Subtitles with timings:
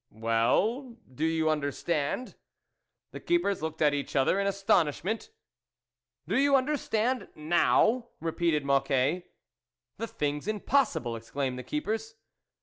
[0.09, 2.33] "Well, do you understand?"
[3.11, 5.29] The keepers looked at each other in astonishment."
[6.27, 9.25] Do you understand now?" repeated Mocquet."
[9.99, 12.15] The thing's impossible!" exclaimed the keepers.